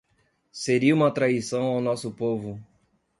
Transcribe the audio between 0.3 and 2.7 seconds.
seria uma traição ao nosso povo